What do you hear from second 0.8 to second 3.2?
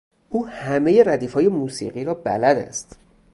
ردیف های موسیقی را بلد است.